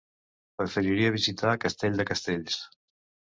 Preferiria 0.61 1.11
visitar 1.15 1.51
Castell 1.67 2.01
de 2.01 2.07
Castells. 2.13 2.59